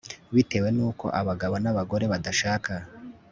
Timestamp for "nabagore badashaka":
1.63-2.71